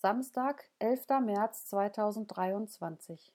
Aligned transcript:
Samstag, 0.00 0.70
11. 0.78 1.08
März 1.24 1.66
2023 1.66 3.34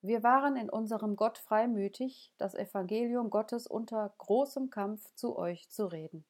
Wir 0.00 0.22
waren 0.22 0.54
in 0.54 0.70
unserem 0.70 1.16
Gott 1.16 1.38
freimütig, 1.38 2.32
das 2.38 2.54
Evangelium 2.54 3.28
Gottes 3.30 3.66
unter 3.66 4.14
großem 4.18 4.70
Kampf 4.70 5.12
zu 5.16 5.36
euch 5.36 5.68
zu 5.70 5.86
reden. 5.86 6.24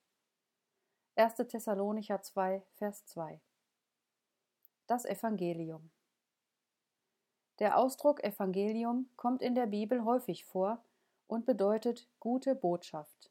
1. 1.17 1.35
Thessalonicher 1.35 2.23
2, 2.23 2.63
Vers 2.77 3.05
2 3.05 3.43
Das 4.87 5.05
Evangelium 5.05 5.91
Der 7.59 7.77
Ausdruck 7.77 8.25
Evangelium 8.25 9.11
kommt 9.17 9.43
in 9.43 9.55
der 9.55 9.67
Bibel 9.67 10.03
häufig 10.07 10.47
vor 10.47 10.83
und 11.27 11.45
bedeutet 11.45 12.09
gute 12.21 12.55
Botschaft. 12.55 13.31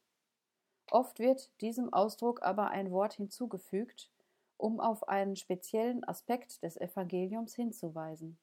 Oft 0.91 1.17
wird 1.17 1.49
diesem 1.61 1.91
Ausdruck 1.91 2.43
aber 2.43 2.67
ein 2.67 2.91
Wort 2.91 3.13
hinzugefügt, 3.13 4.11
um 4.57 4.79
auf 4.79 5.07
einen 5.07 5.35
speziellen 5.35 6.03
Aspekt 6.03 6.63
des 6.63 6.77
Evangeliums 6.77 7.55
hinzuweisen. 7.55 8.37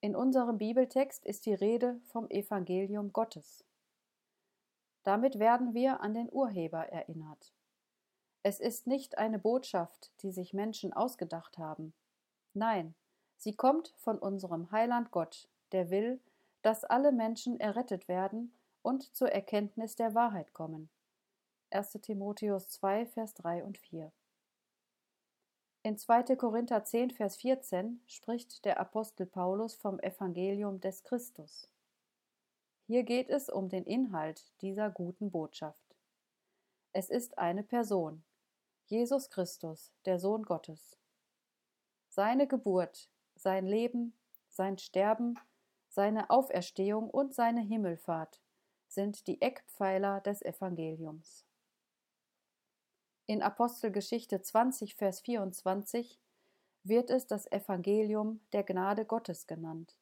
In 0.00 0.16
unserem 0.16 0.58
Bibeltext 0.58 1.24
ist 1.24 1.46
die 1.46 1.54
Rede 1.54 2.00
vom 2.06 2.28
Evangelium 2.28 3.12
Gottes. 3.12 3.64
Damit 5.04 5.38
werden 5.38 5.74
wir 5.74 6.00
an 6.00 6.14
den 6.14 6.28
Urheber 6.32 6.88
erinnert. 6.88 7.52
Es 8.42 8.58
ist 8.58 8.86
nicht 8.86 9.18
eine 9.18 9.38
Botschaft, 9.38 10.10
die 10.22 10.32
sich 10.32 10.52
Menschen 10.52 10.92
ausgedacht 10.92 11.58
haben. 11.58 11.94
Nein, 12.54 12.94
sie 13.36 13.54
kommt 13.54 13.94
von 13.96 14.18
unserem 14.18 14.72
Heiland 14.72 15.12
Gott, 15.12 15.48
der 15.70 15.90
will, 15.90 16.20
dass 16.62 16.84
alle 16.84 17.12
Menschen 17.12 17.60
errettet 17.60 18.08
werden 18.08 18.52
und 18.82 19.14
zur 19.14 19.30
Erkenntnis 19.30 19.94
der 19.94 20.14
Wahrheit 20.14 20.52
kommen. 20.52 20.90
1. 21.70 21.92
Timotheus 22.02 22.68
2, 22.68 23.06
Vers 23.06 23.34
3 23.34 23.64
und 23.64 23.78
4. 23.78 24.12
In 25.84 25.98
2. 25.98 26.36
Korinther 26.36 26.84
10, 26.84 27.10
Vers 27.10 27.34
14 27.38 28.00
spricht 28.06 28.64
der 28.64 28.78
Apostel 28.78 29.26
Paulus 29.26 29.74
vom 29.74 29.98
Evangelium 29.98 30.80
des 30.80 31.02
Christus. 31.02 31.68
Hier 32.86 33.02
geht 33.02 33.28
es 33.28 33.48
um 33.48 33.68
den 33.68 33.84
Inhalt 33.84 34.44
dieser 34.60 34.90
guten 34.90 35.32
Botschaft. 35.32 35.96
Es 36.92 37.10
ist 37.10 37.36
eine 37.36 37.64
Person, 37.64 38.22
Jesus 38.86 39.28
Christus, 39.28 39.90
der 40.04 40.20
Sohn 40.20 40.44
Gottes. 40.44 40.96
Seine 42.08 42.46
Geburt, 42.46 43.08
sein 43.34 43.66
Leben, 43.66 44.16
sein 44.50 44.78
Sterben, 44.78 45.36
seine 45.88 46.30
Auferstehung 46.30 47.10
und 47.10 47.34
seine 47.34 47.60
Himmelfahrt 47.60 48.40
sind 48.86 49.26
die 49.26 49.42
Eckpfeiler 49.42 50.20
des 50.20 50.42
Evangeliums. 50.42 51.44
In 53.32 53.40
Apostelgeschichte 53.40 54.42
20, 54.42 54.94
Vers 54.94 55.22
24 55.22 56.20
wird 56.84 57.08
es 57.08 57.26
das 57.26 57.50
Evangelium 57.50 58.42
der 58.52 58.62
Gnade 58.62 59.06
Gottes 59.06 59.46
genannt. 59.46 59.96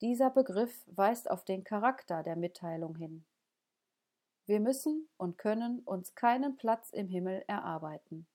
Dieser 0.00 0.30
Begriff 0.30 0.82
weist 0.88 1.30
auf 1.30 1.44
den 1.44 1.62
Charakter 1.62 2.24
der 2.24 2.34
Mitteilung 2.34 2.96
hin. 2.96 3.24
Wir 4.44 4.58
müssen 4.58 5.08
und 5.16 5.38
können 5.38 5.82
uns 5.84 6.16
keinen 6.16 6.56
Platz 6.56 6.90
im 6.90 7.06
Himmel 7.06 7.44
erarbeiten. 7.46 8.26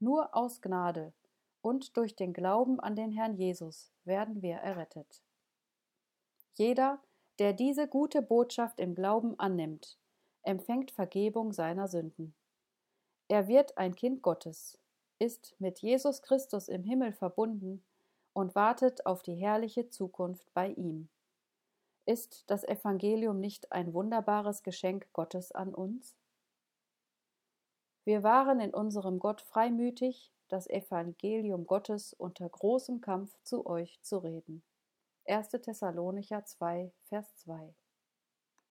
Nur 0.00 0.36
aus 0.36 0.60
Gnade 0.60 1.14
und 1.62 1.96
durch 1.96 2.14
den 2.14 2.34
Glauben 2.34 2.78
an 2.78 2.94
den 2.94 3.12
Herrn 3.12 3.38
Jesus 3.38 3.90
werden 4.04 4.42
wir 4.42 4.56
errettet. 4.56 5.22
Jeder, 6.52 7.02
der 7.38 7.54
diese 7.54 7.88
gute 7.88 8.20
Botschaft 8.20 8.78
im 8.78 8.94
Glauben 8.94 9.40
annimmt, 9.40 9.96
empfängt 10.42 10.90
Vergebung 10.90 11.54
seiner 11.54 11.88
Sünden. 11.88 12.34
Er 13.28 13.46
wird 13.46 13.76
ein 13.76 13.94
Kind 13.94 14.22
Gottes, 14.22 14.78
ist 15.18 15.54
mit 15.58 15.80
Jesus 15.80 16.22
Christus 16.22 16.68
im 16.68 16.82
Himmel 16.82 17.12
verbunden 17.12 17.84
und 18.32 18.54
wartet 18.54 19.04
auf 19.04 19.22
die 19.22 19.34
herrliche 19.34 19.90
Zukunft 19.90 20.52
bei 20.54 20.68
ihm. 20.68 21.10
Ist 22.06 22.44
das 22.46 22.64
Evangelium 22.64 23.38
nicht 23.38 23.70
ein 23.70 23.92
wunderbares 23.92 24.62
Geschenk 24.62 25.12
Gottes 25.12 25.52
an 25.52 25.74
uns? 25.74 26.16
Wir 28.04 28.22
waren 28.22 28.60
in 28.60 28.72
unserem 28.72 29.18
Gott 29.18 29.42
freimütig, 29.42 30.32
das 30.48 30.66
Evangelium 30.66 31.66
Gottes 31.66 32.14
unter 32.14 32.48
großem 32.48 33.02
Kampf 33.02 33.36
zu 33.42 33.66
euch 33.66 34.00
zu 34.00 34.16
reden. 34.18 34.62
1. 35.26 35.50
Thessalonicher 35.50 36.46
2, 36.46 36.90
Vers 37.10 37.36
2 37.36 37.74